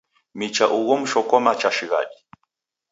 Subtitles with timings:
[0.37, 2.17] Micha ugho mshokoma cha shighadi.